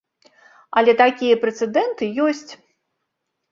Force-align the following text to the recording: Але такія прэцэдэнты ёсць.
Але 0.81 0.95
такія 1.03 1.35
прэцэдэнты 1.45 2.11
ёсць. 2.31 2.49